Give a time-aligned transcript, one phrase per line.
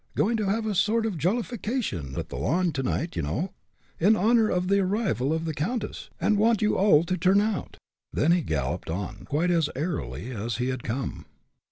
[0.15, 3.53] Going to have a sort of a jollification at the lawn to night, you know,
[3.99, 7.77] in honor of the arrival of the countess, and want you all to turn out."
[8.11, 11.27] Then he galloped on, quite as airily as he had come.